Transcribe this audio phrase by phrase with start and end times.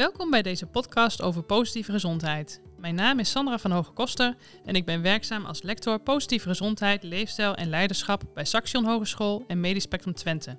[0.00, 2.62] Welkom bij deze podcast over positieve gezondheid.
[2.78, 7.02] Mijn naam is Sandra van Hoge Koster en ik ben werkzaam als lector positieve gezondheid,
[7.02, 10.58] leefstijl en leiderschap bij Saxion Hogeschool en Medisch Spectrum Twente.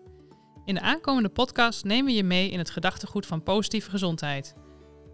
[0.65, 4.55] In de aankomende podcast nemen we je mee in het gedachtegoed van positieve gezondheid.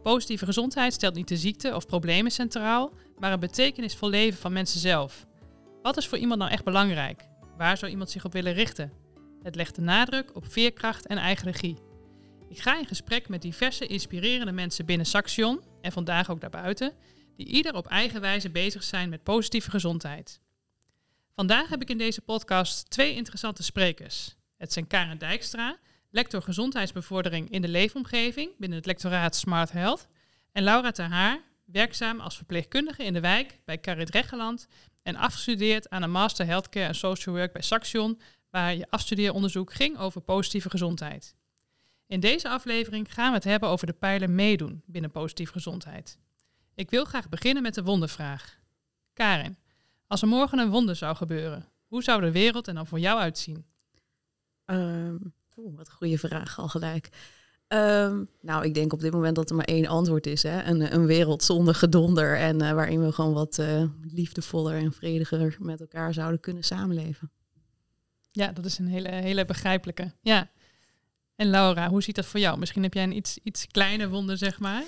[0.04, 4.80] Positieve gezondheid stelt niet de ziekte of problemen centraal, maar een betekenisvol leven van mensen
[4.80, 5.26] zelf.
[5.82, 7.28] Wat is voor iemand nou echt belangrijk?
[7.58, 8.92] Waar zou iemand zich op willen richten?
[9.44, 11.87] Het legt de nadruk op veerkracht en eigen regie.
[12.50, 16.94] Ik ga in gesprek met diverse inspirerende mensen binnen Saxion en vandaag ook daarbuiten,
[17.36, 20.42] die ieder op eigen wijze bezig zijn met positieve gezondheid.
[21.36, 24.36] Vandaag heb ik in deze podcast twee interessante sprekers.
[24.58, 25.78] Het zijn Karen Dijkstra,
[26.10, 30.08] lector gezondheidsbevordering in de leefomgeving binnen het lectoraat Smart Health,
[30.52, 34.68] en Laura Terhaar, werkzaam als verpleegkundige in de wijk bij Carit Regeland
[35.04, 39.98] en afgestudeerd aan een Master Healthcare en Social Work bij Saxion, waar je afstudeeronderzoek ging
[39.98, 41.37] over positieve gezondheid.
[42.08, 46.18] In deze aflevering gaan we het hebben over de pijlen meedoen binnen positieve gezondheid.
[46.76, 48.60] Ik wil graag beginnen met de wondervraag.
[49.14, 49.58] Karin,
[50.08, 53.20] als er morgen een wonder zou gebeuren, hoe zou de wereld er dan voor jou
[53.20, 53.66] uitzien?
[54.66, 57.10] Um, wat een goede vraag al gelijk.
[57.68, 60.44] Ehm, nou, ik denk op dit moment dat er maar één antwoord is.
[60.44, 60.64] Hè?
[60.64, 65.58] Een, een wereld zonder gedonder en uh, waarin we gewoon wat uh, liefdevoller en vrediger
[65.60, 67.32] met elkaar zouden kunnen samenleven.
[68.32, 70.14] Ja, dat is een hele, hele begrijpelijke.
[70.22, 70.50] Ja.
[71.38, 72.60] En Laura, hoe ziet dat voor jou?
[72.60, 74.84] Misschien heb jij een iets, iets kleiner wonder, zeg maar.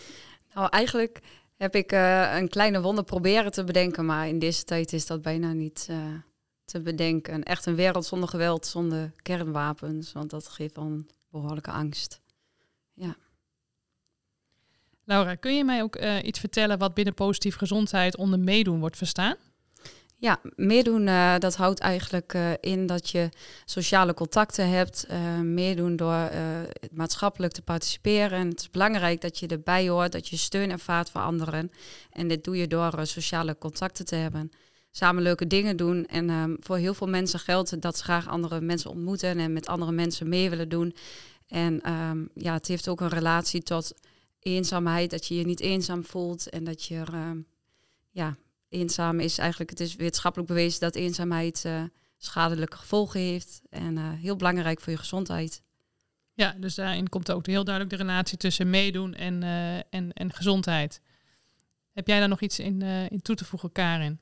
[0.53, 1.19] Nou, eigenlijk
[1.55, 5.21] heb ik uh, een kleine wonder proberen te bedenken, maar in deze tijd is dat
[5.21, 5.97] bijna niet uh,
[6.65, 7.43] te bedenken.
[7.43, 12.21] Echt een wereld zonder geweld, zonder kernwapens, want dat geeft dan behoorlijke angst.
[12.93, 13.15] Ja.
[15.03, 18.97] Laura, kun je mij ook uh, iets vertellen wat binnen positieve gezondheid onder meedoen wordt
[18.97, 19.35] verstaan?
[20.21, 23.29] Ja, meedoen uh, dat houdt eigenlijk uh, in dat je
[23.65, 25.05] sociale contacten hebt.
[25.11, 26.29] Uh, meedoen door
[26.91, 28.39] maatschappelijk te participeren.
[28.39, 31.71] En het is belangrijk dat je erbij hoort, dat je steun ervaart voor anderen.
[32.11, 34.51] En dit doe je door sociale contacten te hebben.
[34.91, 36.05] Samen leuke dingen doen.
[36.05, 39.67] En um, voor heel veel mensen geldt dat ze graag andere mensen ontmoeten en met
[39.67, 40.95] andere mensen mee willen doen.
[41.47, 43.93] En um, ja, het heeft ook een relatie tot
[44.39, 47.47] eenzaamheid, dat je je niet eenzaam voelt en dat je um,
[48.09, 48.37] ja,
[48.69, 51.83] eenzaam is eigenlijk, het is wetenschappelijk bewezen dat eenzaamheid uh,
[52.17, 55.61] schadelijke gevolgen heeft en uh, heel belangrijk voor je gezondheid.
[56.33, 60.33] Ja, dus daarin komt ook heel duidelijk de relatie tussen meedoen en, uh, en, en
[60.33, 61.01] gezondheid.
[61.91, 64.19] Heb jij daar nog iets in, in toe te voegen, Karin?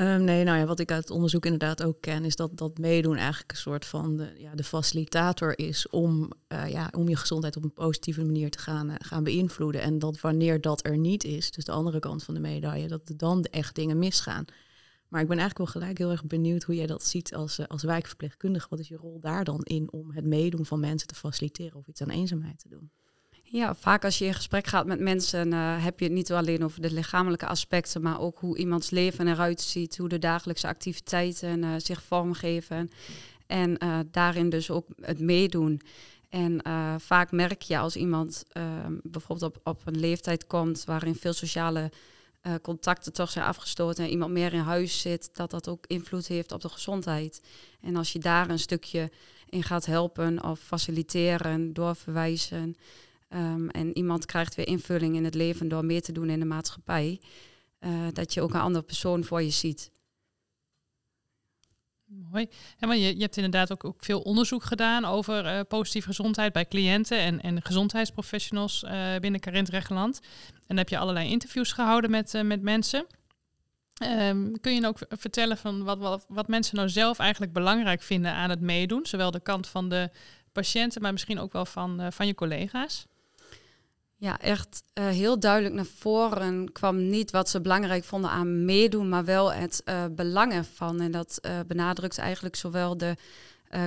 [0.00, 2.78] Um, nee, nou ja, wat ik uit het onderzoek inderdaad ook ken, is dat dat
[2.78, 7.16] meedoen eigenlijk een soort van de, ja, de facilitator is om, uh, ja, om je
[7.16, 9.80] gezondheid op een positieve manier te gaan, uh, gaan beïnvloeden.
[9.80, 13.08] En dat wanneer dat er niet is, dus de andere kant van de medaille, dat
[13.08, 14.44] er dan echt dingen misgaan.
[15.08, 17.66] Maar ik ben eigenlijk wel gelijk heel erg benieuwd hoe jij dat ziet als, uh,
[17.66, 18.66] als wijkverpleegkundige.
[18.70, 21.86] Wat is je rol daar dan in om het meedoen van mensen te faciliteren of
[21.86, 22.90] iets aan eenzaamheid te doen?
[23.50, 26.64] Ja, vaak als je in gesprek gaat met mensen, uh, heb je het niet alleen
[26.64, 31.62] over de lichamelijke aspecten, maar ook hoe iemands leven eruit ziet, hoe de dagelijkse activiteiten
[31.62, 32.90] uh, zich vormgeven.
[33.46, 35.80] En uh, daarin dus ook het meedoen.
[36.28, 36.60] En
[37.00, 38.44] vaak merk je als iemand
[39.02, 41.90] bijvoorbeeld op, op een leeftijd komt waarin veel sociale
[42.62, 46.52] contacten toch zijn afgestoten en iemand meer in huis zit, dat dat ook invloed heeft
[46.52, 47.42] op de gezondheid.
[47.80, 49.10] En als je daar een stukje
[49.48, 52.76] in gaat helpen of faciliteren, doorverwijzen,
[53.28, 56.46] Um, en iemand krijgt weer invulling in het leven door meer te doen in de
[56.46, 57.20] maatschappij.
[57.80, 59.90] Uh, dat je ook een andere persoon voor je ziet.
[62.04, 62.48] Mooi.
[62.78, 66.52] En maar je, je hebt inderdaad ook, ook veel onderzoek gedaan over uh, positieve gezondheid
[66.52, 70.20] bij cliënten en, en gezondheidsprofessionals uh, binnen Regeland.
[70.66, 73.06] En heb je allerlei interviews gehouden met, met mensen.
[74.02, 78.02] Um, kun je nou ook vertellen van wat, wat, wat mensen nou zelf eigenlijk belangrijk
[78.02, 79.06] vinden aan het meedoen?
[79.06, 80.10] Zowel de kant van de
[80.52, 83.06] patiënten, maar misschien ook wel van, van je collega's?
[84.18, 89.08] Ja, echt uh, heel duidelijk naar voren kwam niet wat ze belangrijk vonden aan meedoen,
[89.08, 91.00] maar wel het uh, belang ervan.
[91.00, 93.16] En dat uh, benadrukt eigenlijk zowel de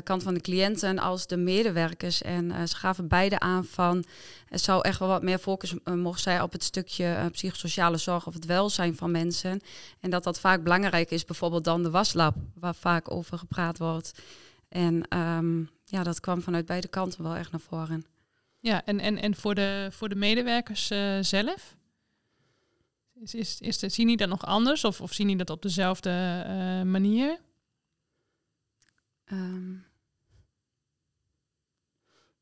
[0.03, 2.21] kant van de cliënten als de medewerkers.
[2.21, 4.03] En ze gaven beide aan van
[4.49, 8.33] er zou echt wel wat meer focus mogen zijn op het stukje psychosociale zorg of
[8.33, 9.61] het welzijn van mensen.
[9.99, 14.11] En dat dat vaak belangrijker is, bijvoorbeeld dan de waslab, waar vaak over gepraat wordt.
[14.69, 18.05] En um, ja, dat kwam vanuit beide kanten wel echt naar voren.
[18.59, 21.77] Ja, en, en, en voor, de, voor de medewerkers uh, zelf?
[23.13, 26.43] Is, is, is zien die dat nog anders of, of zien die dat op dezelfde
[26.47, 27.39] uh, manier?
[29.31, 29.85] Um,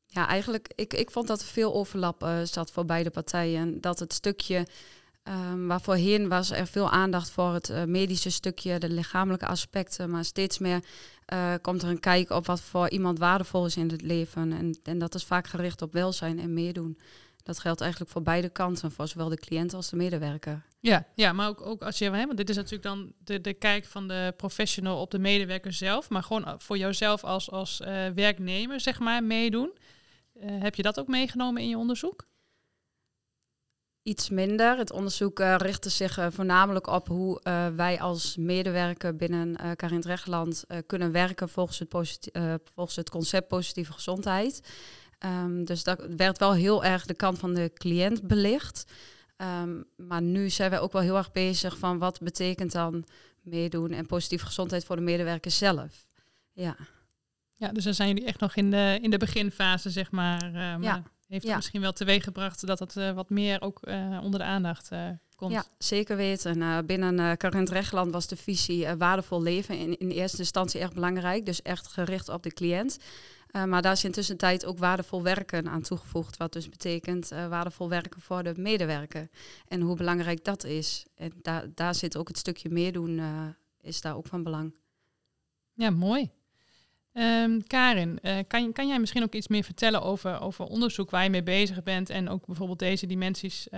[0.06, 3.80] ja, eigenlijk, ik, ik vond dat er veel overlap uh, zat voor beide partijen.
[3.80, 4.66] Dat het stukje
[5.28, 10.10] Um, waar voorheen was er veel aandacht voor het uh, medische stukje, de lichamelijke aspecten,
[10.10, 10.84] maar steeds meer
[11.32, 14.52] uh, komt er een kijk op wat voor iemand waardevol is in het leven.
[14.52, 16.98] En, en dat is vaak gericht op welzijn en meedoen.
[17.42, 20.64] Dat geldt eigenlijk voor beide kanten, voor zowel de cliënt als de medewerker.
[20.80, 23.84] Ja, ja maar ook, ook als je, hè, want dit is natuurlijk dan de, kijk
[23.84, 27.78] van de professional op de medewerker zelf, maar gewoon voor jouzelf als, als
[28.14, 29.78] werknemer, zeg maar, meedoen.
[30.40, 32.26] Heb je dat ook meegenomen in je onderzoek?
[34.08, 34.78] Iets minder.
[34.78, 37.40] Het onderzoek uh, richtte zich voornamelijk op hoe
[37.76, 42.30] wij als medewerker binnen uh, Karint Rechtland kunnen werken volgens het,
[42.74, 44.60] volgens het concept positieve gezondheid.
[45.44, 48.84] Um, dus dat werd wel heel erg de kant van de cliënt belicht.
[49.62, 53.04] Um, maar nu zijn we ook wel heel erg bezig van wat betekent dan
[53.42, 56.06] meedoen en positieve gezondheid voor de medewerker zelf.
[56.52, 56.76] Ja.
[57.54, 60.50] Ja, dus dan zijn jullie echt nog in de, in de beginfase, zeg maar.
[60.52, 61.02] Maar ja.
[61.28, 64.90] Heeft het misschien wel teweeggebracht dat het uh, wat meer ook uh, onder de aandacht
[65.36, 65.52] komt?
[65.52, 66.86] Ja, zeker weten.
[66.86, 71.46] binnen uh, Current Rechtland was de visie waardevol leven in, in eerste instantie erg belangrijk.
[71.46, 72.98] Dus echt gericht op de cliënt.
[73.52, 76.36] Uh, maar daar is intussen tijd ook waardevol werken aan toegevoegd.
[76.36, 79.28] Wat dus betekent uh, waardevol werken voor de medewerker.
[79.68, 81.06] En hoe belangrijk dat is.
[81.14, 83.46] En daar daar zit ook het stukje meer doen, uh,
[83.80, 84.74] is daar ook van belang.
[85.72, 86.30] Ja, mooi.
[87.18, 91.30] Um, Karin, kan, kan jij misschien ook iets meer vertellen over, over onderzoek waar je
[91.30, 93.68] mee bezig bent en ook bijvoorbeeld deze dimensies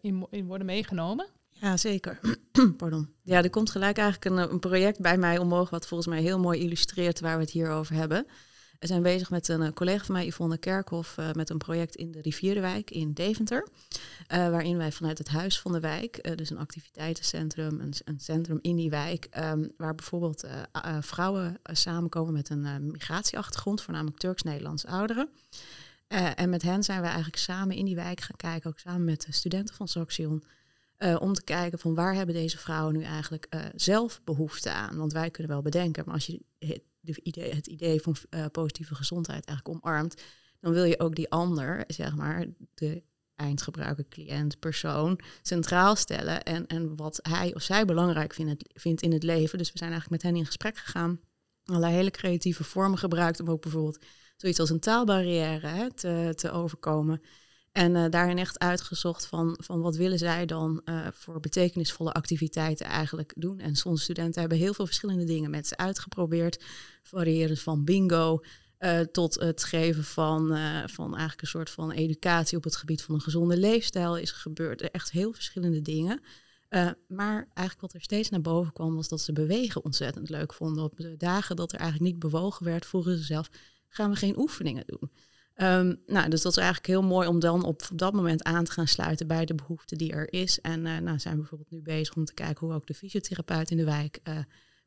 [0.00, 1.26] in, in worden meegenomen?
[1.60, 2.20] Ja, zeker.
[2.76, 3.08] Pardon.
[3.22, 6.38] Ja, er komt gelijk eigenlijk een, een project bij mij omhoog, wat volgens mij heel
[6.38, 8.26] mooi illustreert waar we het hier over hebben.
[8.80, 12.10] We zijn bezig met een collega van mij, Yvonne Kerkhoff, uh, met een project in
[12.10, 13.68] de Rivierenwijk in Deventer.
[14.32, 18.58] Uh, waarin wij vanuit het Huis van de Wijk, dus een activiteitencentrum, een, een, centrum
[18.62, 20.46] in die wijk, um, waar bijvoorbeeld
[21.00, 25.28] vrouwen samenkomen met een migratieachtergrond, voornamelijk Turks-Nederlandse ouderen.
[26.34, 29.24] en met hen zijn we eigenlijk samen in die wijk gaan kijken, ook samen met
[29.26, 30.44] de studenten van Saxion.
[31.18, 34.96] om te kijken van waar hebben deze vrouwen nu eigenlijk zelf behoefte aan.
[34.96, 36.42] Want wij kunnen wel bedenken, maar als je
[37.14, 40.22] de idee, het idee van uh, positieve gezondheid eigenlijk omarmt,
[40.60, 43.02] dan wil je ook die ander, zeg maar, de
[43.40, 46.42] eindgebruiker, cliënt, persoon, centraal stellen.
[46.42, 49.58] En, en wat hij of zij belangrijk vindt, vindt in het leven.
[49.58, 51.20] Dus we zijn eigenlijk met hen in gesprek gegaan.
[51.64, 53.98] Allerlei hele creatieve vormen gebruikt om ook bijvoorbeeld
[54.36, 57.22] zoiets als een taalbarrière hè, te, te overkomen.
[57.72, 62.86] En uh, daarin echt uitgezocht van, van wat willen zij dan uh, voor betekenisvolle activiteiten
[62.86, 63.58] eigenlijk doen.
[63.58, 66.64] En soms studenten hebben heel veel verschillende dingen met ze uitgeprobeerd.
[67.02, 68.40] Variërend van bingo
[68.78, 70.46] uh, tot het geven van,
[70.88, 74.90] van eigenlijk een soort van educatie op het gebied van een gezonde leefstijl is gebeurd.
[74.90, 76.20] Echt heel verschillende dingen.
[77.08, 80.84] maar eigenlijk wat er steeds naar boven kwam was dat ze bewegen ontzettend leuk vonden.
[80.84, 83.50] Op de dagen dat er eigenlijk niet bewogen werd, vroegen ze zelf,
[83.88, 85.10] gaan we geen oefeningen doen.
[85.62, 88.72] Um, nou, dus dat is eigenlijk heel mooi om dan op, dat moment aan te
[88.72, 90.60] gaan sluiten bij de behoefte die er is.
[90.60, 93.70] En uh, nou zijn we bijvoorbeeld nu bezig om te kijken hoe ook de fysiotherapeut
[93.70, 94.38] in de wijk uh,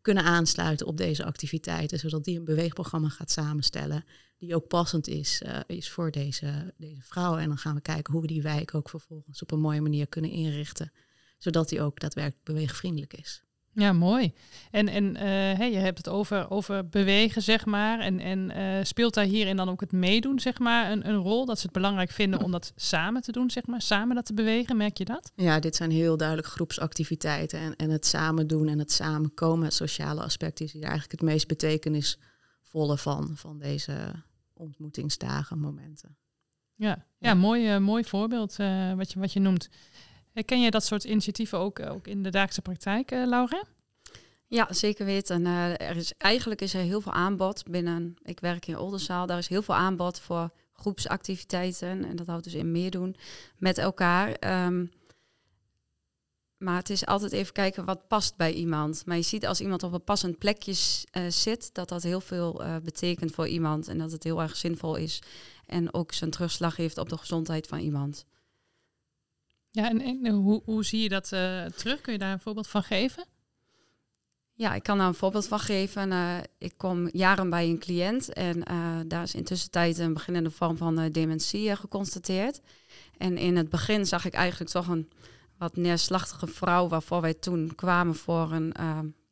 [0.01, 4.03] kunnen aansluiten op deze activiteiten, zodat die een beweegprogramma gaat samenstellen
[4.37, 7.41] die ook passend is, uh, is voor deze, deze vrouwen.
[7.41, 10.07] En dan gaan we kijken hoe we die wijk ook vervolgens op een mooie manier
[10.07, 10.91] kunnen inrichten,
[11.37, 13.43] zodat die ook daadwerkelijk beweegvriendelijk is.
[13.75, 14.33] Ja, mooi.
[14.71, 15.21] En, en uh,
[15.57, 17.99] hey, je hebt het over, over bewegen, zeg maar.
[17.99, 21.45] En, en uh, speelt daar hierin dan ook het meedoen, zeg maar, een, een rol?
[21.45, 23.81] Dat ze het belangrijk vinden om dat samen te doen, zeg maar?
[23.81, 25.31] Samen dat te bewegen, merk je dat?
[25.35, 27.59] Ja, dit zijn heel duidelijk groepsactiviteiten.
[27.59, 31.21] En, en het samen doen en het samenkomen, het sociale aspect, is hier eigenlijk het
[31.21, 33.93] meest betekenisvolle van, van deze
[34.53, 36.17] ontmoetingsdagen, momenten.
[36.75, 37.33] Ja, ja, ja.
[37.33, 38.55] mooi, uh, mooi voorbeeld
[38.95, 39.69] wat, je, wat je noemt.
[40.41, 43.63] Ken je dat soort initiatieven ook, eh, ook in de dagelijkse praktijk, uh, Laura?
[44.47, 45.41] Ja, zeker weten.
[45.41, 48.15] Uh, er is, eigenlijk is er heel veel aanbod binnen.
[48.23, 52.05] Ik werk in Oldenzaal, daar is heel veel aanbod voor groepsactiviteiten.
[52.05, 53.15] En dat houdt dus in meer doen
[53.57, 54.63] met elkaar.
[54.65, 54.91] Um,
[56.57, 59.05] maar het is altijd even kijken wat past bij iemand.
[59.05, 60.73] Maar je ziet als iemand op een passend plekje
[61.27, 63.87] zit, dat dat heel veel betekent voor iemand.
[63.87, 65.21] En dat het heel erg zinvol is.
[65.65, 68.25] En ook zijn terugslag heeft op de gezondheid van iemand.
[69.75, 72.01] Ja, en, hoe, hoe zie je dat uh, terug?
[72.01, 73.25] Kun je daar een voorbeeld van geven?
[74.53, 76.11] Ja, ik kan daar een voorbeeld van geven.
[76.11, 80.51] Uh, ik kom jaren bij een cliënt en uh, daar is intussen tijd een beginnende
[80.51, 82.61] vorm van dementie geconstateerd.
[83.17, 85.09] En in het begin zag ik eigenlijk toch een
[85.57, 88.73] wat neerslachtige vrouw waarvoor wij toen kwamen voor een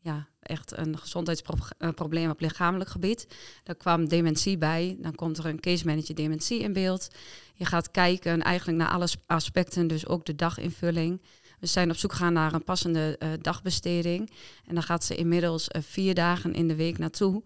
[0.04, 3.28] ja, echt een gezondheidsprobleem op lichamelijk gebied.
[3.64, 4.98] Daar kwam dementie bij.
[5.00, 7.08] Dan komt er een case manager dementie in beeld.
[7.54, 11.22] Je gaat kijken eigenlijk naar alle aspecten, dus ook de daginvulling.
[11.60, 14.32] We zijn op zoek gegaan naar een passende uh, dagbesteding.
[14.66, 17.44] En dan gaat ze inmiddels uh, vier dagen in de week naartoe.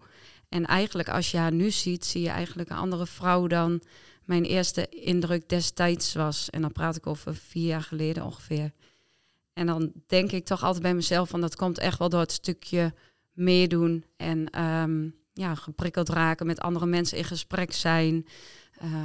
[0.48, 3.82] En eigenlijk als je haar nu ziet, zie je eigenlijk een andere vrouw dan
[4.24, 6.50] mijn eerste indruk destijds was.
[6.50, 8.72] En dan praat ik over vier jaar geleden ongeveer.
[9.56, 12.32] En dan denk ik toch altijd bij mezelf van dat komt echt wel door het
[12.32, 12.94] stukje
[13.32, 18.26] meedoen en um, ja, geprikkeld raken, met andere mensen in gesprek zijn.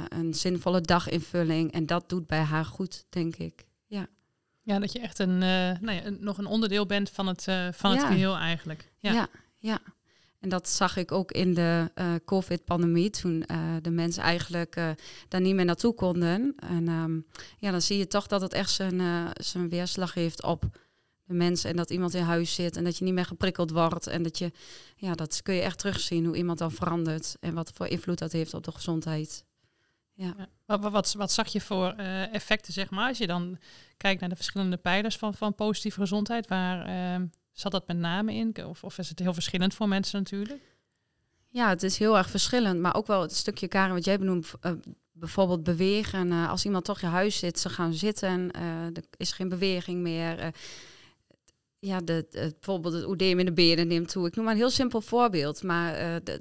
[0.08, 1.72] een zinvolle daginvulling.
[1.72, 3.64] En dat doet bij haar goed, denk ik.
[3.86, 4.06] Ja,
[4.62, 7.42] ja dat je echt een, nou ja, nog een onderdeel bent van het,
[7.72, 8.92] van het geheel eigenlijk.
[8.98, 9.12] Ja.
[9.12, 9.28] ja,
[9.58, 9.78] ja.
[10.42, 11.90] En dat zag ik ook in de
[12.24, 13.44] COVID-pandemie, toen
[13.82, 14.74] de mensen eigenlijk
[15.28, 16.54] daar niet meer naartoe konden.
[16.56, 17.20] En ehm,
[17.58, 20.70] ja, dan zie je toch dat het echt zijn, zijn weerslag heeft op
[21.24, 24.06] de mensen en dat iemand in huis zit en dat je niet meer geprikkeld wordt.
[24.06, 24.52] En dat je,
[24.96, 28.32] ja, dat kun je echt terugzien hoe iemand dan verandert en wat voor invloed dat
[28.32, 29.44] heeft op de gezondheid.
[30.14, 30.34] Ja.
[30.66, 33.58] Wat, wat, wat, zag je voor eh, effecten, zeg maar, als je dan
[33.96, 36.48] kijkt naar de verschillende pijlers van, van positieve gezondheid?
[36.48, 36.88] Waar
[37.20, 38.64] uh, zat dat met name in?
[38.66, 40.62] Of, of is het heel verschillend voor mensen natuurlijk?
[41.48, 42.80] Ja, het is heel erg verschillend.
[42.80, 44.72] Maar ook wel het stukje, Karen, wat jij benoemt, uh,
[45.12, 46.32] bijvoorbeeld bewegen.
[46.32, 48.50] als iemand toch je huis zit, ze gaan zitten,
[48.94, 50.52] er is geen beweging meer
[51.86, 54.26] ja, de, bijvoorbeeld het oedeem in de benen neemt toe.
[54.26, 56.36] Ik noem maar een heel simpel voorbeeld, maar uh,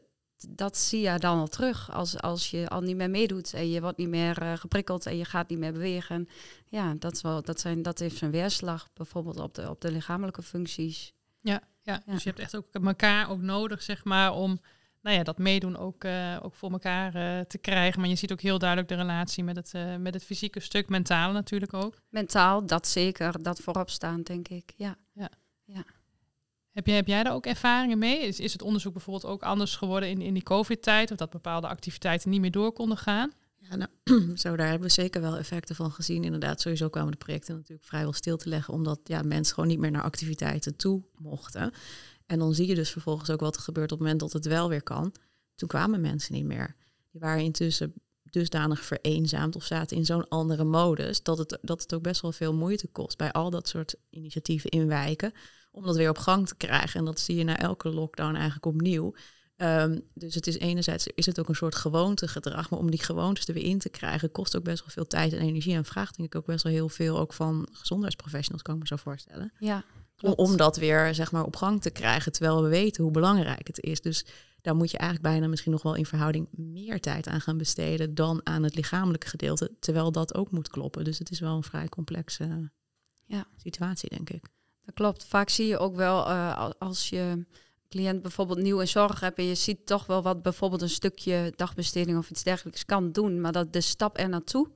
[0.49, 3.81] dat zie je dan al terug als, als je al niet meer meedoet en je
[3.81, 6.29] wordt niet meer uh, geprikkeld en je gaat niet meer bewegen.
[6.67, 9.91] Ja, dat, is wel, dat, zijn, dat heeft zijn weerslag bijvoorbeeld op de, op de
[9.91, 11.13] lichamelijke functies.
[11.41, 14.59] Ja, ja, dus je hebt echt ook elkaar ook nodig, zeg maar, om
[15.01, 17.99] nou ja, dat meedoen ook, uh, ook voor elkaar uh, te krijgen.
[17.99, 20.89] Maar je ziet ook heel duidelijk de relatie met het, uh, met het fysieke stuk,
[20.89, 22.01] mentaal natuurlijk ook.
[22.09, 24.73] Mentaal, dat zeker, dat voorop staan, denk ik.
[24.75, 24.95] Ja.
[25.13, 25.29] ja.
[25.65, 25.83] ja.
[26.71, 28.19] Heb, jij, heb jij daar ook ervaringen mee?
[28.19, 31.11] Is, is het onderzoek bijvoorbeeld ook anders geworden in, in die COVID-tijd?
[31.11, 33.31] Of dat bepaalde activiteiten niet meer door konden gaan?
[33.57, 33.89] Ja, nou,
[34.37, 36.23] zo, daar hebben we zeker wel effecten van gezien.
[36.23, 39.79] Inderdaad, sowieso kwamen de projecten natuurlijk vrijwel stil te leggen, omdat ja, mensen gewoon niet
[39.79, 41.71] meer naar activiteiten toe mochten.
[42.25, 44.45] En dan zie je dus vervolgens ook wat er gebeurt op het moment dat het
[44.45, 45.13] wel weer kan.
[45.55, 46.75] Toen kwamen mensen niet meer.
[47.11, 51.93] Die waren intussen dusdanig vereenzaamd of zaten in zo'n andere modus dat het, dat het
[51.93, 55.33] ook best wel veel moeite kost bij al dat soort initiatieven inwijken
[55.71, 56.99] om dat weer op gang te krijgen.
[56.99, 59.13] En dat zie je na elke lockdown eigenlijk opnieuw.
[59.55, 63.47] Ehm, dus het is enerzijds is het ook een soort gewoontegedrag, maar om die gewoontes
[63.47, 66.17] er weer in te krijgen, kost ook best wel veel tijd en energie en vraagt
[66.17, 69.53] denk ik ook best wel heel veel ook van gezondheidsprofessionals, kan ik me zo voorstellen.
[69.59, 69.83] Ja,
[70.21, 73.67] om, om, dat weer zeg maar, op gang te krijgen, terwijl we weten hoe belangrijk
[73.67, 74.01] het is.
[74.01, 74.25] Dus
[74.61, 78.15] daar moet je eigenlijk bijna misschien nog wel in verhouding meer tijd aan gaan besteden
[78.15, 81.03] dan aan het lichamelijke gedeelte, terwijl dat ook moet kloppen.
[81.03, 82.71] Dus het is wel een vrij complexe
[83.25, 83.45] ja.
[83.57, 84.43] situatie, denk ik.
[84.91, 85.25] Dat klopt.
[85.25, 87.45] Vaak zie je ook wel uh, als je
[87.89, 91.53] cliënt bijvoorbeeld nieuw in zorg hebt en je ziet toch wel wat bijvoorbeeld een stukje
[91.55, 94.67] dagbesteding of iets dergelijks kan doen, maar dat de stap er naartoe,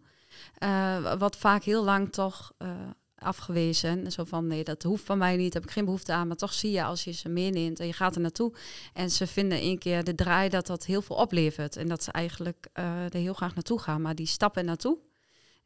[0.63, 2.69] uh, wat vaak heel lang toch uh,
[3.15, 4.11] afgewezen.
[4.11, 6.27] Zo van nee, dat hoeft van mij niet, heb ik geen behoefte aan.
[6.27, 8.53] Maar toch zie je als je ze meeneemt en je gaat er naartoe.
[8.93, 11.75] En ze vinden één keer de draai dat dat heel veel oplevert.
[11.75, 14.01] En dat ze eigenlijk er heel graag naartoe gaan.
[14.01, 14.97] Maar die stappen naartoe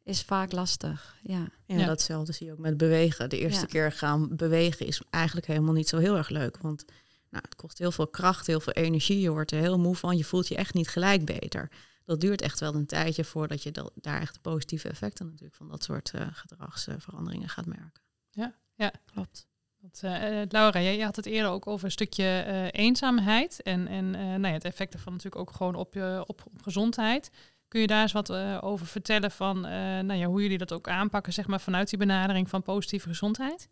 [0.09, 1.17] is vaak lastig.
[1.23, 1.47] Ja.
[1.65, 3.29] Ja, datzelfde zie je ook met bewegen.
[3.29, 6.57] De eerste keer gaan bewegen is eigenlijk helemaal niet zo heel erg leuk.
[6.57, 6.85] Want
[7.29, 9.19] nou, het kost heel veel kracht, heel veel energie.
[9.19, 10.17] Je wordt er heel moe van.
[10.17, 11.69] Je voelt je echt niet gelijk beter
[12.09, 15.69] dat duurt echt wel een tijdje voordat je dat, daar echt positieve effecten natuurlijk van
[15.69, 18.01] dat soort uh, gedragsveranderingen gaat merken.
[18.29, 19.47] Ja, ja klopt.
[19.79, 24.11] Want, uh, Laura, jij, had het eerder ook over een stukje uh, eenzaamheid en, en
[24.11, 27.31] nou ja, het effect ervan natuurlijk ook gewoon op, je, op, op gezondheid.
[27.69, 31.33] Kun je daar eens wat over vertellen van nou ja, hoe jullie dat ook aanpakken,
[31.33, 33.69] zeg maar, vanuit die benadering van positieve gezondheid?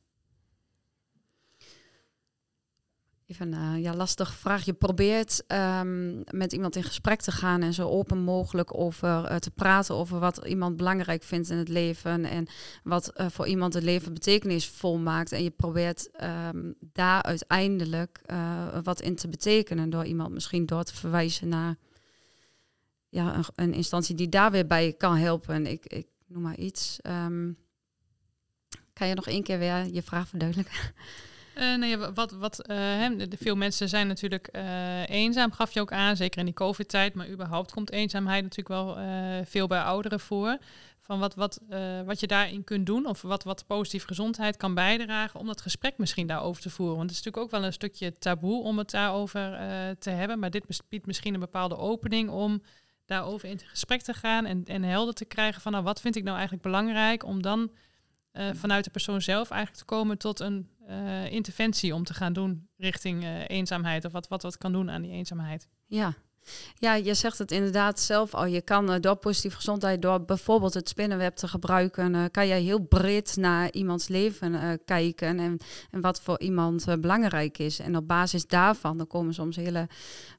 [3.27, 4.65] Even een uh, ja, lastige vraag.
[4.65, 9.35] Je probeert um, met iemand in gesprek te gaan en zo open mogelijk over uh,
[9.35, 12.47] te praten over wat iemand belangrijk vindt in het leven en
[12.83, 15.31] wat voor iemand het leven betekenisvol maakt.
[15.31, 18.21] En je probeert um, daar uiteindelijk
[18.83, 21.75] wat in te betekenen door iemand misschien door te verwijzen naar
[23.09, 25.65] ja, een, instantie die daar weer bij kan helpen.
[25.65, 26.99] Ik, ik noem maar iets.
[27.03, 27.57] Um,
[28.93, 30.75] kan je nog één keer weer je vraag verduidelijken?
[31.57, 36.15] Uh, nee, wat, wat, uh, veel mensen zijn natuurlijk uh, eenzaam, gaf je ook aan,
[36.15, 37.13] zeker in die COVID-tijd.
[37.13, 38.97] Maar überhaupt komt eenzaamheid natuurlijk wel
[39.45, 40.57] veel bij ouderen voor.
[40.99, 41.59] Van wat, wat,
[42.05, 45.97] wat je daarin kunt doen, of wat, wat positieve gezondheid kan bijdragen om dat gesprek
[45.97, 46.97] misschien daarover te voeren.
[46.97, 49.57] Want het is natuurlijk ook wel een stukje taboe om het daarover
[49.99, 50.39] te hebben.
[50.39, 52.61] Maar dit biedt misschien een bepaalde opening om
[53.07, 56.23] daarover in gesprek te gaan en, en helder te krijgen van nou, wat vind ik
[56.23, 57.71] nou eigenlijk belangrijk om dan
[58.53, 62.67] vanuit de persoon zelf eigenlijk te komen tot een uh, interventie om te gaan doen
[62.77, 64.05] richting uh, eenzaamheid?
[64.05, 65.67] Of wat, wat wat kan doen aan die eenzaamheid?
[65.85, 66.13] Ja.
[66.75, 68.45] Ja, je zegt het inderdaad zelf al.
[68.45, 73.35] Je kan door positieve gezondheid, door bijvoorbeeld het spinnenweb te gebruiken, kan je heel breed
[73.35, 75.57] naar iemands leven kijken en,
[75.91, 77.79] en wat voor iemand belangrijk is.
[77.79, 79.87] En op basis daarvan, dan komen soms hele,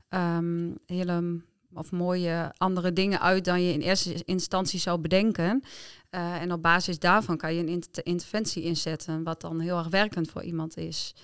[0.08, 1.42] um, hele
[1.78, 5.62] of mooie andere dingen uit dan je in eerste instantie zou bedenken.
[6.10, 10.30] Uh, en op basis daarvan kan je een interventie inzetten, wat dan heel erg werkend
[10.30, 11.14] voor iemand is.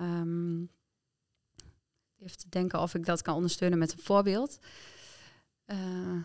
[0.00, 0.70] Um,
[2.18, 4.58] even te denken of ik dat kan ondersteunen met een voorbeeld.
[5.66, 6.22] Uh,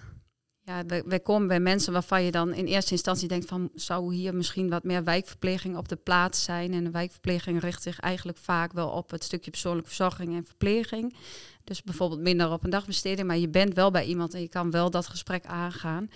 [0.63, 4.35] Ja, wij, komen bij mensen waarvan je dan in eerste instantie denkt van zou hier
[4.35, 6.73] misschien wat meer wijkverpleging op de plaats zijn.
[6.73, 11.15] En de wijkverpleging richt zich eigenlijk vaak wel op het stukje persoonlijke verzorging en verpleging.
[11.63, 14.71] Dus bijvoorbeeld minder op een dagbesteding, maar je bent wel bij iemand en je kan
[14.71, 16.09] wel dat gesprek aangaan.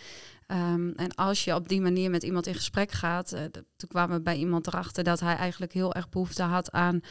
[0.48, 3.40] Ehm, en als je op die manier met iemand in gesprek gaat, uh,
[3.76, 7.02] toen kwamen we bij iemand erachter dat hij eigenlijk heel erg behoefte had aan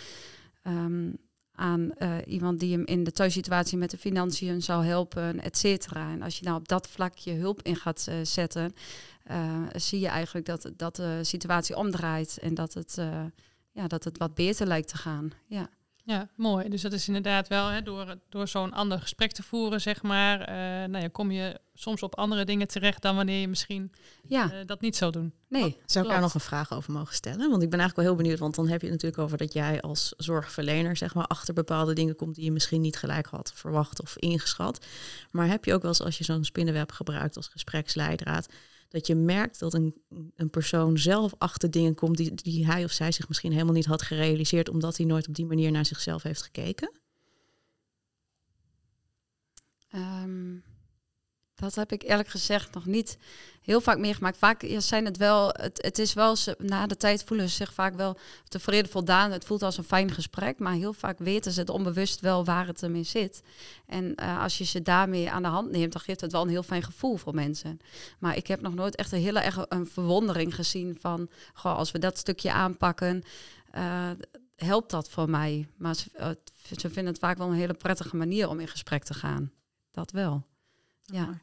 [0.63, 1.11] ehm,
[1.55, 6.11] aan uh, iemand die hem in de thuissituatie met de financiën zou helpen, et cetera.
[6.11, 8.75] En als je nou op dat vlak je hulp in gaat uh, zetten,
[9.31, 12.99] uh, zie je eigenlijk dat, dat de situatie omdraait en dat het,
[13.71, 15.31] ja, dat het wat beter lijkt te gaan.
[15.47, 15.69] Ja.
[16.07, 16.69] Ja, mooi.
[16.69, 20.41] Dus dat is inderdaad wel hè, door, door zo'n ander gesprek te voeren, zeg maar.
[20.41, 20.55] Uh,
[20.91, 23.93] nou ja, kom je soms op andere dingen terecht dan wanneer je misschien
[24.27, 24.53] ja.
[24.53, 25.33] uh, dat niet zou doen.
[25.49, 25.77] Nee.
[25.87, 27.51] Zou ik daar nog een vraag over mogen stellen?
[27.51, 29.53] Want ik ben eigenlijk wel heel benieuwd, want dan heb je het natuurlijk over dat
[29.53, 33.53] jij als zorgverlener, zeg maar, achter bepaalde dingen komt die je misschien niet gelijk had
[33.55, 34.87] verwacht of ingeschat.
[35.31, 38.49] Maar heb je ook wel eens als je zo'n spinnenweb gebruikt als gespreksleidraad,
[38.95, 39.95] dat je merkt dat een,
[40.37, 43.85] een persoon zelf achter dingen komt die, die hij of zij zich misschien helemaal niet
[43.85, 46.93] had gerealiseerd, omdat hij nooit op die manier naar zichzelf heeft gekeken?
[49.95, 50.63] Um,
[51.55, 53.19] dat heb ik eerlijk gezegd nog niet
[53.65, 54.39] heel vaak meegemaakt.
[54.39, 57.95] Vaak zijn het wel, het, het is wel, na de tijd voelen ze zich vaak
[57.95, 58.19] wel
[58.49, 59.31] tevreden, voldaan.
[59.31, 62.67] Het voelt als een fijn gesprek, maar heel vaak weten ze het onbewust wel waar
[62.67, 63.43] het ermee zit.
[63.87, 66.49] En uh, als je ze daarmee aan de hand neemt, dan geeft het wel een
[66.49, 67.79] heel fijn gevoel voor mensen.
[68.19, 71.91] Maar ik heb nog nooit echt een hele erg een verwondering gezien van, goh, als
[71.91, 73.23] we dat stukje aanpakken,
[73.75, 74.11] uh,
[74.57, 75.69] helpt dat voor mij.
[75.77, 76.29] Maar ze, uh,
[76.77, 79.53] ze vinden het vaak wel een hele prettige manier om in gesprek te gaan.
[79.91, 80.45] Dat wel.
[81.05, 81.41] Ja.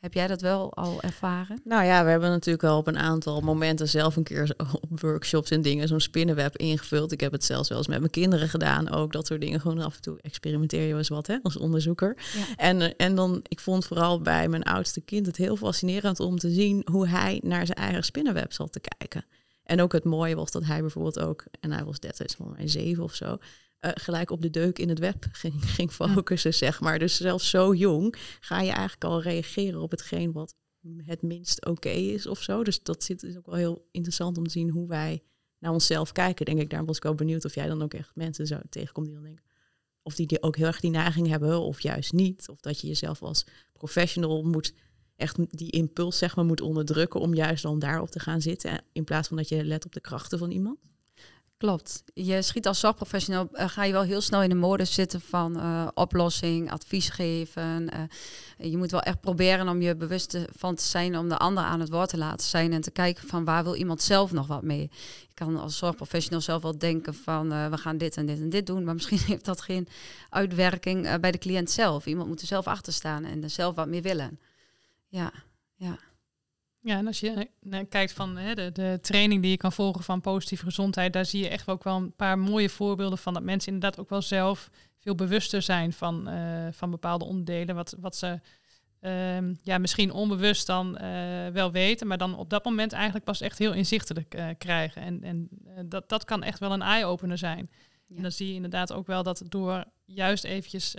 [0.00, 1.60] Heb jij dat wel al ervaren?
[1.64, 4.54] Nou ja, we hebben natuurlijk al op een aantal momenten zelf een keer
[4.90, 7.12] op workshops en dingen zo'n spinnenweb ingevuld.
[7.12, 9.12] Ik heb het zelfs wel eens met mijn kinderen gedaan ook.
[9.12, 9.60] Dat soort dingen.
[9.60, 12.16] Gewoon af en toe experimenteer je wel eens wat hè, als onderzoeker.
[12.36, 12.56] Ja.
[12.56, 16.38] En, eh, en dan, ik vond vooral bij mijn oudste kind het heel fascinerend om
[16.38, 19.24] te zien hoe hij naar zijn eigen spinnenweb zat te kijken.
[19.62, 22.68] En ook het mooie was dat hij bijvoorbeeld ook, en hij was destijds volgens mij
[22.68, 23.38] zeven of zo,
[23.80, 26.98] uh, gelijk op de deuk in het web ging, ging focussen, zeg maar.
[26.98, 30.54] Dus zelfs zo jong ga je eigenlijk al reageren op hetgeen wat
[30.96, 32.64] het minst oké okay is of zo.
[32.64, 35.22] Dus dat zit, is ook wel heel interessant om te zien hoe wij
[35.58, 36.70] naar onszelf kijken, denk ik.
[36.70, 39.24] Daar was ik wel benieuwd of jij dan ook echt mensen zo tegenkomt die dan
[39.24, 39.44] denken...
[40.02, 42.48] of die, die ook heel erg die neiging hebben of juist niet.
[42.48, 44.74] Of dat je jezelf als professional moet
[45.16, 49.04] echt die impuls zeg maar moet onderdrukken om juist dan daarop te gaan zitten in
[49.04, 50.78] plaats van dat je let op de krachten van iemand.
[51.60, 52.02] Klopt.
[52.14, 55.56] Je schiet als zorgprofessional, uh, ga je wel heel snel in de modus zitten van
[55.56, 57.90] uh, oplossing, advies geven.
[57.94, 61.64] Uh, je moet wel echt proberen om je bewust van te zijn om de ander
[61.64, 64.46] aan het woord te laten zijn en te kijken van waar wil iemand zelf nog
[64.46, 64.90] wat mee.
[65.20, 68.66] Je kan als zorgprofessional zelf wel denken van we gaan dit en dit en dit
[68.66, 69.88] doen, maar misschien heeft dat geen
[70.30, 72.06] uitwerking bij de cliënt zelf.
[72.06, 74.40] Iemand moet er zelf achter staan en er zelf wat meer willen.
[75.08, 75.32] Ja,
[75.74, 75.98] ja.
[76.82, 80.04] Ja, en als je uh, kijkt van hè, de, de training die je kan volgen
[80.04, 83.42] van positieve gezondheid, daar zie je echt ook wel een paar mooie voorbeelden van dat
[83.42, 88.16] mensen inderdaad ook wel zelf veel bewuster zijn van, uh, van bepaalde onderdelen, wat, wat
[88.16, 88.40] ze
[89.00, 93.40] uh, ja, misschien onbewust dan uh, wel weten, maar dan op dat moment eigenlijk pas
[93.40, 95.02] echt heel inzichtelijk krijgen.
[95.02, 95.48] En, en
[95.88, 97.70] dat, dat kan echt wel een eye-opener zijn.
[98.06, 98.16] Ja.
[98.16, 100.94] En dan zie je inderdaad ook wel dat door juist eventjes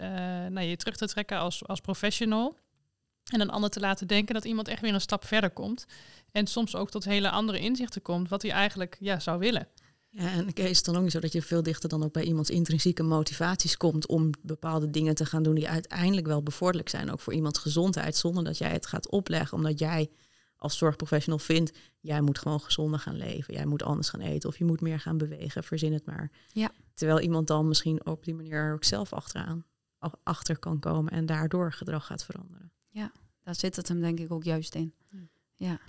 [0.49, 2.57] naar je terug te trekken als, als professional,
[3.29, 5.85] en een ander te laten denken dat iemand echt weer een stap verder komt.
[6.31, 9.67] En soms ook tot hele andere inzichten komt, wat hij eigenlijk ja, zou willen.
[10.09, 12.23] Ja, en is het dan ook niet zo dat je veel dichter dan ook bij
[12.23, 17.11] iemands intrinsieke motivaties komt om bepaalde dingen te gaan doen die uiteindelijk wel bevorderlijk zijn,
[17.11, 20.09] ook voor iemands gezondheid, zonder dat jij het gaat opleggen, omdat jij
[20.55, 24.57] als zorgprofessional vindt, jij moet gewoon gezonder gaan leven, jij moet anders gaan eten of
[24.57, 26.31] je moet meer gaan bewegen, verzin het maar.
[26.53, 26.71] Ja.
[26.93, 29.65] Terwijl iemand dan misschien op die manier ook zelf achteraan
[30.23, 32.70] achter kan komen en daardoor gedrag gaat veranderen.
[32.91, 33.11] Ja,
[33.43, 34.93] daar zit het hem denk ik ook juist in.
[35.55, 35.79] Ja.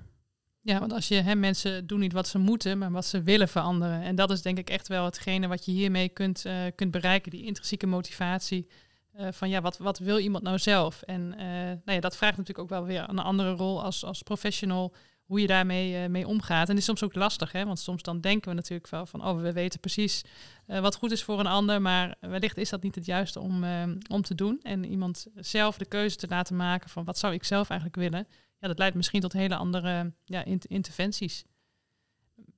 [0.65, 3.49] Ja, want als je hè, mensen doen niet wat ze moeten, maar wat ze willen
[3.49, 4.03] veranderen.
[4.03, 7.31] En dat is denk ik echt wel hetgene wat je hiermee kunt, uh, kunt bereiken,
[7.31, 8.69] die intrinsieke motivatie.
[9.17, 11.03] Uh, van ja, wat, wat wil iemand nou zelf?
[11.03, 14.23] En uh, nou ja, dat vraagt natuurlijk ook wel weer een andere rol als, als
[14.23, 14.95] professional,
[15.33, 16.69] hoe je daarmee mee omgaat.
[16.69, 17.65] En is soms ook lastig, hè?
[17.65, 20.23] want soms dan denken we natuurlijk wel van, oh, we weten precies
[20.67, 23.65] wat goed is voor een ander, maar wellicht is dat niet het juiste om,
[24.09, 24.61] om te doen.
[24.63, 28.27] En iemand zelf de keuze te laten maken van, wat zou ik zelf eigenlijk willen?
[28.63, 31.45] ja, dat leidt misschien tot hele andere ja, interventies.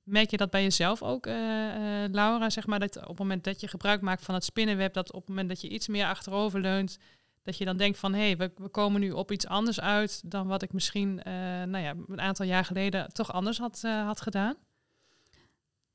[0.03, 1.25] Merk je dat bij jezelf ook,
[2.11, 2.49] Laura?
[2.49, 5.19] Zeg maar dat op het moment dat je gebruik maakt van het spinnenweb, dat op
[5.19, 6.97] het moment dat je iets meer achterover leunt,
[7.45, 10.47] dat je dan denkt van hé, hey, we, komen nu op iets anders uit dan
[10.47, 14.55] wat ik misschien uh, nou ja, een aantal jaar geleden toch anders had, had gedaan?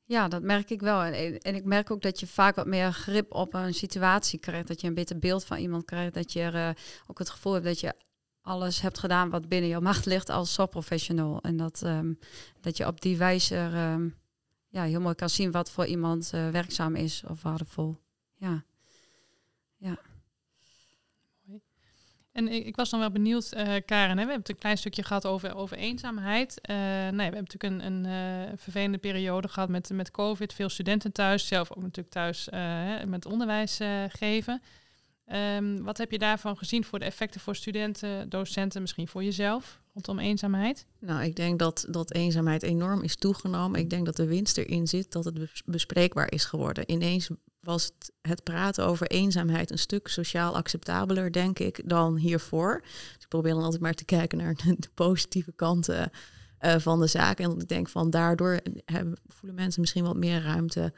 [0.05, 1.03] Ja, dat merk ik wel.
[1.03, 4.69] En, en ik merk ook dat je vaak wat meer grip op een situatie krijgt.
[4.69, 6.15] Dat je een beter beeld van iemand krijgt.
[6.15, 7.95] Dat je er ook het gevoel hebt dat je
[8.41, 11.41] alles hebt gedaan wat binnen je macht ligt als zorgprofessional.
[11.41, 12.13] En dat, ehm,
[12.61, 14.09] dat je op die wijze ehm,
[14.69, 17.97] ja, heel mooi kan zien wat voor iemand werkzaam is of waardevol.
[18.37, 18.65] Ja.
[19.77, 19.99] ja.
[22.41, 24.25] En ik, was dan wel benieuwd, uh, Karen, hè?
[24.25, 26.59] we hebben het een klein stukje gehad over, over eenzaamheid.
[26.71, 30.53] Uh, nee, we hebben natuurlijk een, een vervelende periode gehad met, met COVID.
[30.53, 32.49] Veel studenten thuis, zelf ook natuurlijk thuis
[33.07, 34.63] met onderwijs geven.
[35.57, 39.81] Um, wat heb je daarvan gezien voor de effecten voor studenten, docenten, misschien voor jezelf
[39.93, 40.87] rondom eenzaamheid?
[40.99, 43.81] Nou, ik denk dat, dat eenzaamheid enorm is toegenomen.
[43.81, 46.91] Ik denk dat de winst erin zit dat het bespreekbaar is geworden.
[46.91, 52.81] Ineens was het, het praten over eenzaamheid een stuk sociaal acceptabeler, denk ik, dan hiervoor.
[52.83, 56.11] Dus ik probeer dan altijd maar te kijken naar de, positieve kanten
[56.61, 57.39] uh, van de zaak.
[57.39, 60.93] En ik denk van daardoor hebben, voelen mensen misschien wat meer ruimte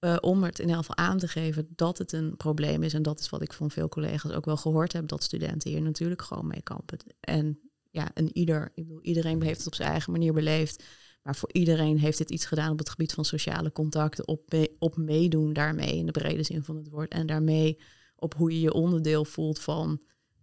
[0.00, 2.94] uh, om het in elk geval aan te geven dat het een probleem is.
[2.94, 5.82] En dat is wat ik van veel collega's ook wel gehoord heb, dat studenten hier
[5.82, 6.98] natuurlijk gewoon mee kampen.
[7.20, 7.58] En
[7.90, 10.84] ja, en ieder, ik bedoel, iedereen heeft het op zijn eigen manier beleefd.
[11.24, 14.96] Maar voor iedereen heeft dit iets gedaan op het gebied van sociale contacten, op, op
[14.96, 17.12] meedoen daarmee in de brede zin van het woord.
[17.12, 17.78] En daarmee
[18.16, 20.00] op hoe je je onderdeel voelt van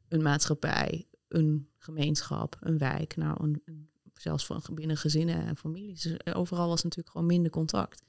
[0.08, 3.16] een maatschappij, een gemeenschap, een wijk.
[3.16, 6.02] Nou, een, een, zelfs van binnen gezinnen en families.
[6.02, 8.04] Dus overal was natuurlijk gewoon minder contact.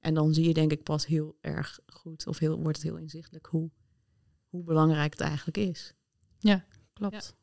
[0.00, 2.96] En dan zie je denk ik pas heel erg goed, of heel, wordt het heel
[2.96, 3.70] inzichtelijk hoe,
[4.48, 5.94] hoe belangrijk het eigenlijk is.
[6.38, 7.36] Ja, klopt.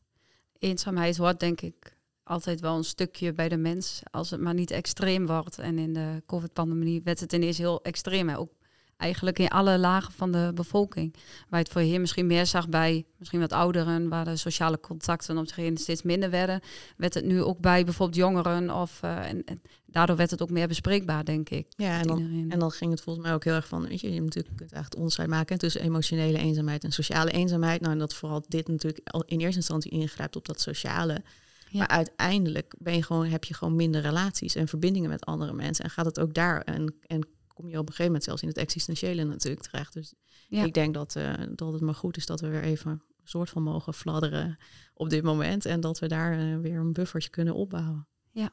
[0.58, 1.95] Eenzaamheid hoort denk ik
[2.26, 5.60] altijd wel een stukje bij de mens, als het maar niet extreem wordt.
[5.60, 8.30] En in de COVID-pandemie werd het ineens heel extreem.
[8.30, 8.38] Hè?
[8.38, 8.52] Ook
[8.98, 11.14] eigenlijk in alle lagen van de bevolking.
[11.14, 15.38] Waar je het voorheen misschien meer zag bij misschien wat ouderen, waar de sociale contacten
[15.38, 16.62] op zich steeds minder werden,
[16.98, 18.76] werd het nu ook bij bijvoorbeeld jongeren.
[18.76, 21.68] Of, uh, en, en, daardoor werd het ook meer bespreekbaar, denk ik.
[21.70, 24.14] Ja, en dan, en dan ging het volgens mij ook heel erg van, weet je,
[24.14, 27.82] je natuurlijk kunt eigenlijk onderscheid maken tussen emotionele eenzaamheid en sociale eenzaamheid.
[27.82, 31.24] Nou, en dat vooral dit natuurlijk al in eerste instantie ingrijpt op dat sociale.
[31.72, 35.86] Maar uiteindelijk ben je gewoon, heb je gewoon minder relaties en verbindingen met andere mensen.
[35.86, 38.48] En gaat het ook daar en, en kom je op een gegeven moment zelfs in
[38.48, 39.94] het existentiële natuurlijk terecht.
[39.94, 40.14] Dus
[40.50, 43.50] ik denk dat, uh, dat het maar goed is dat we weer even een soort
[43.50, 44.58] van mogen fladderen
[44.94, 45.66] op dit moment.
[45.66, 48.08] En dat we daar uh, weer een buffertje kunnen opbouwen.
[48.32, 48.50] Ja.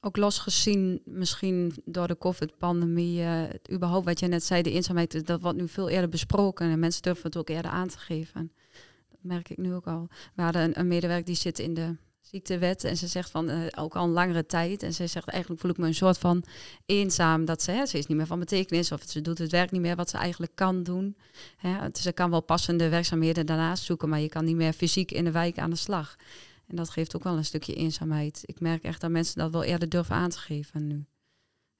[0.00, 3.42] Ook losgezien misschien door de COVID-pandemie, uh,
[3.72, 7.02] überhaupt wat je net zei, de eenzaamheid, dat wordt nu veel eerder besproken en mensen
[7.02, 8.52] durven het ook eerder aan te geven.
[9.26, 10.08] Merk ik nu ook al.
[10.34, 12.84] We hadden een, een medewerker die zit in de ziektewet.
[12.84, 14.82] En ze zegt van uh, ook al een langere tijd.
[14.82, 16.44] En ze zegt eigenlijk voel ik me een soort van
[16.86, 17.44] eenzaam.
[17.44, 18.92] Dat ze, hè, ze is niet meer van betekenis.
[18.92, 21.16] Of ze doet het werk niet meer wat ze eigenlijk kan doen.
[21.56, 24.08] Hè, ze kan wel passende werkzaamheden daarnaast zoeken.
[24.08, 26.16] Maar je kan niet meer fysiek in de wijk aan de slag.
[26.66, 28.42] En dat geeft ook wel een stukje eenzaamheid.
[28.44, 31.04] Ik merk echt dat mensen dat wel eerder durven aan te geven nu.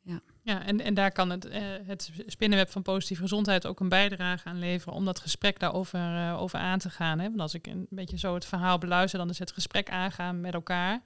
[0.01, 1.55] Ja, ja en, en daar kan het, uh,
[1.87, 6.41] het spinnenweb van positieve gezondheid ook een bijdrage aan leveren om dat gesprek daarover uh,
[6.41, 7.19] over aan te gaan.
[7.19, 7.29] Hè?
[7.29, 10.55] Want als ik een beetje zo het verhaal beluister, dan is het gesprek aangaan met
[10.55, 11.03] elkaar.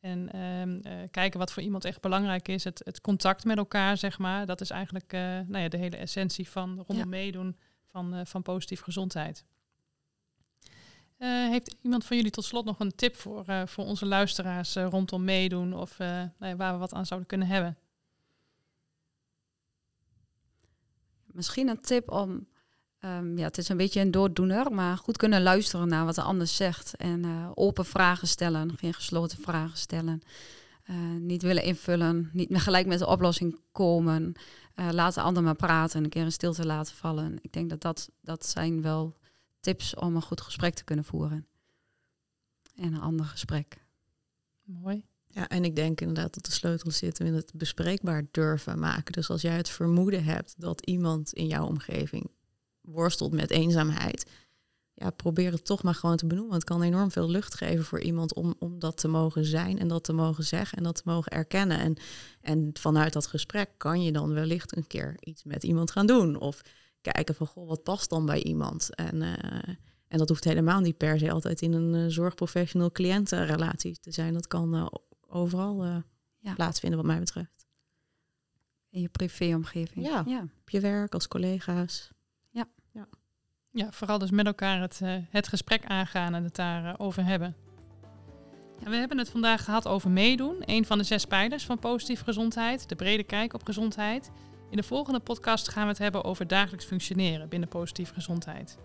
[0.00, 2.64] En uh, kijken wat voor iemand echt belangrijk is.
[2.64, 4.46] Het, het contact met elkaar, zeg maar.
[4.46, 5.12] Dat is eigenlijk
[5.46, 7.04] nou ja, de hele essentie van rondom ja.
[7.04, 9.44] meedoen van, van positieve gezondheid.
[11.18, 15.74] heeft iemand van jullie tot slot nog een tip voor, voor onze luisteraars rondom meedoen
[15.74, 15.98] of
[16.38, 17.78] nou waar we wat aan zouden kunnen hebben?
[21.34, 22.46] Misschien een tip om,
[23.00, 26.22] um, ja, het is een beetje een dooddoener, maar goed kunnen luisteren naar wat de
[26.22, 26.96] ander zegt.
[26.96, 30.22] En uh, open vragen stellen, geen gesloten vragen stellen.
[30.90, 34.32] Uh, niet willen invullen, niet gelijk met de oplossing komen.
[34.76, 37.38] Uh, laat de ander maar praten en een keer in stilte laten vallen.
[37.40, 39.16] Ik denk dat, dat dat zijn wel
[39.60, 41.46] tips om een goed gesprek te kunnen voeren.
[42.76, 43.84] En een ander gesprek.
[44.64, 45.04] Mooi.
[45.34, 49.12] Ja, en ik denk inderdaad dat de sleutel zit in het bespreekbaar durven maken.
[49.12, 52.30] Dus als jij het vermoeden hebt dat iemand in jouw omgeving
[52.80, 54.30] worstelt met eenzaamheid,
[54.94, 56.50] ja, probeer het toch maar gewoon te benoemen.
[56.50, 59.78] Want het kan enorm veel lucht geven voor iemand om, om dat te mogen zijn
[59.78, 61.78] en dat te mogen zeggen en dat te mogen erkennen.
[61.78, 61.96] En,
[62.40, 66.40] en vanuit dat gesprek kan je dan wellicht een keer iets met iemand gaan doen.
[66.40, 66.60] Of
[67.00, 68.94] kijken van, goh, wat past dan bij iemand?
[68.94, 69.32] En, uh,
[70.08, 74.34] en dat hoeft helemaal niet per se altijd in een uh, zorgprofessional-cliëntenrelatie te zijn.
[74.34, 74.86] Dat kan uh,
[75.34, 75.96] overal uh,
[76.38, 76.54] ja.
[76.54, 77.66] plaatsvinden wat mij betreft.
[78.90, 80.06] In je privéomgeving.
[80.06, 82.10] Ja, ja, op je werk, als collega's.
[82.50, 82.68] Ja.
[82.92, 83.08] Ja,
[83.70, 87.24] ja vooral dus met elkaar het, uh, het gesprek aangaan en het daarover uh, over
[87.24, 87.56] hebben.
[88.78, 92.24] Ja, we hebben het vandaag gehad over meedoen, een van de zes pijlers van positieve
[92.24, 94.30] gezondheid, de brede kijk op gezondheid.
[94.70, 98.78] In de volgende podcast gaan we het hebben over dagelijks functioneren binnen positieve gezondheid.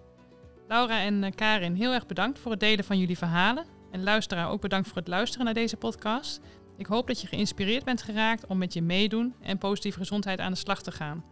[0.68, 3.66] Laura en Karin, heel erg bedankt voor het delen van jullie verhalen.
[3.92, 6.40] En luisteraar, ook bedankt voor het luisteren naar deze podcast.
[6.78, 10.52] Ik hoop dat je geïnspireerd bent geraakt om met je meedoen en positieve gezondheid aan
[10.52, 11.24] de slag te gaan.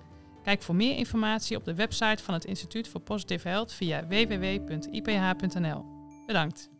[0.43, 5.85] Kijk voor meer informatie op de website van het Instituut voor Positive Health via www.iph.nl.
[6.25, 6.76] Bedankt.